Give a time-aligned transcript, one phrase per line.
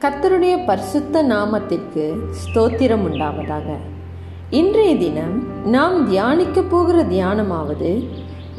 [0.00, 2.02] கர்த்தருடைய பரிசுத்த நாமத்திற்கு
[2.40, 3.76] ஸ்தோத்திரம் உண்டாவதாக.
[4.50, 8.08] இன்றைய தினம் நாம் தியானிக்க போகிற தியானமாவது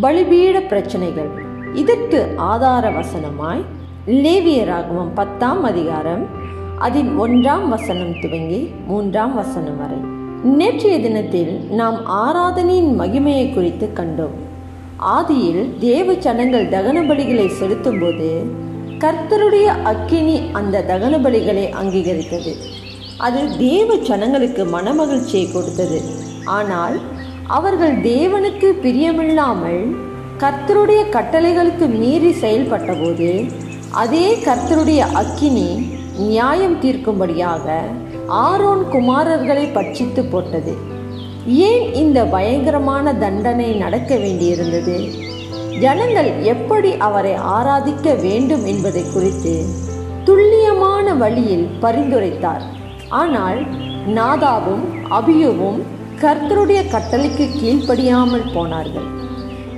[0.00, 1.30] பலிபீட பிரச்சனைகள்.
[1.72, 3.64] இதற்கு ஆதார வசனமாய்
[4.06, 6.26] லேவியராகவும் பத்தாம் அதிகாரம்
[6.78, 9.98] அதில் ஒன்றாம் வசனம் துவங்கி மூன்றாம் வசனம் வரை.
[10.42, 14.36] நேற்றைய தினத்தில் நாம் ஆராதனையின் மகிமையை குறித்து கண்டோம்.
[15.16, 18.30] ஆதியில் தேவ சடங்கள் தகன பலிகளை செலுத்தும்போது
[19.02, 22.52] கர்த்தருடைய அக்கினி அந்த தகன பலிகளை அங்கீகரித்தது.
[23.16, 26.00] அது தேவ ஜனங்களுக்கு மனமகிழ்ச்சியை கொடுத்தது.
[26.44, 27.00] ஆனால்
[27.48, 29.82] அவர்கள் தேவனுக்கு பிரியமில்லாமல்
[30.38, 33.50] கர்த்தருடைய கட்டளைகளுக்கு மீறி செயல்பட்டபோது
[33.90, 35.68] அதே கர்த்தருடைய அக்கினி
[36.18, 37.76] நியாயம் தீர்க்கும்படியாக
[38.26, 40.74] ஆரோன் குமாரர்களை பட்சித்து போட்டது.
[41.46, 44.96] ஏன் இந்த பயங்கரமான தண்டனை நடக்க வேண்டியிருந்தது?
[45.80, 49.54] ஜனங்கள் எப்படி அவரை ஆராதிக்க வேண்டும் என்பதை குறித்து
[50.24, 52.64] துல்லியமான வழியில் பரிந்துரைத்தார்.
[53.08, 53.60] ஆனால்
[54.06, 55.80] நாதாவும் அபியுவும்
[56.20, 59.08] கர்த்தருடைய கட்டளைக்கு கீழ்ப்படியாமல் போனார்கள்.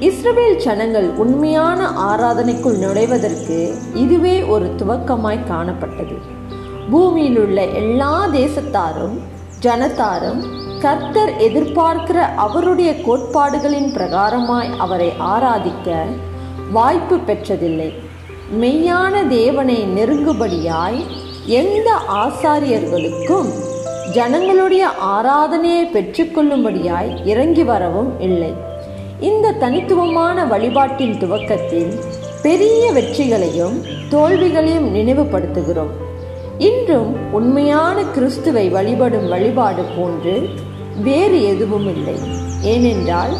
[0.00, 6.16] இஸ்ரவேல் ஜனங்கள் உண்மையான ஆராதனைக்குள் நுழைவதற்கு இதுவே ஒரு துவக்கமாய் காணப்பட்டது.
[6.90, 9.16] பூமியிலுள்ள எல்லா தேசத்தாரும்
[9.60, 10.40] ஜனத்தாரும்
[10.82, 16.04] கர்த்தர் எதிர்பார்க்கிற அவருடைய கோட்பாடுகளின் பிரகாரமாய் அவரை ஆராதிக்க
[16.72, 17.88] வாய்ப்பு பெற்றதில்லை.
[18.60, 20.98] மெய்யான தேவனை நெருங்குபடியாய்
[21.46, 21.90] எந்த
[22.24, 23.50] ஆசாரியர்களுக்கும்
[24.12, 28.52] ஜனங்களுடைய ஆராதனையை பெற்றுக்கொள்ளும்படியாய் இறங்கி வரவும் இல்லை.
[29.20, 31.92] இந்த தனித்துவமான வழிபாட்டின் துவக்கத்தில்
[32.42, 35.92] பெரிய வெற்றிகளையும் தோல்விகளையும் நினைவுபடுத்துகிறோம்.
[36.58, 40.34] இன்றும் உண்மையான கிறிஸ்துவை வழிபடும் வழிபாடு போன்று
[41.00, 42.16] வேறு எதுவும் இல்லை
[42.62, 43.36] ஏனென்றால்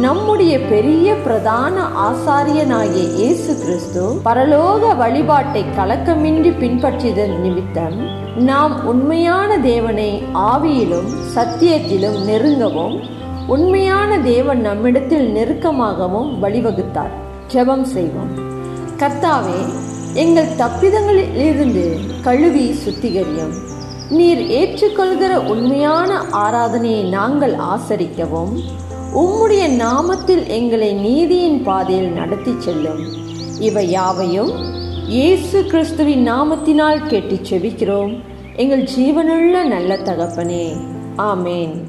[0.00, 11.10] நம்முடைய பெரிய பிரதான ஆசாரியனாகிய இயேசு கிறிஸ்து பரலோக வழிபாட்டை கலக்கமின்றி பின்பற்றியதன் நிமித்தம் நாம் உண்மையான தேவனை ஆவியிலும்
[11.34, 13.00] சத்தியத்திலும் நெருங்கவும்
[13.46, 17.10] உண்மையான தேவன் நம்மிடத்தில் நெருக்கமாகவும் வழிவகுத்தார்.
[17.52, 18.38] ஜெபம் செய்வோம்.
[18.98, 19.60] கர்த்தாவே
[20.14, 23.80] எங்கள் தப்பிதங்களிலிருந்து கழுவி சுத்திகரியும்.
[24.10, 28.60] நீர் ஏற்றுக்கொள்கிற உண்மையான ஆராதனையை நாங்கள் ஆசரிக்கவும்
[29.14, 33.06] உம்முடைய நாமத்தில் எங்களை நீதியின் பாதையில் நடத்தி செல்லும்.
[33.60, 34.52] இவை யாவையும்
[35.08, 38.20] இயேசு கிறிஸ்துவின் நாமத்தினால் கேட்டு செவிக்கிறோம்
[38.56, 40.72] எங்கள் ஜீவனுள்ள நல்ல தகப்பனே.
[41.16, 41.82] ஆமேன்.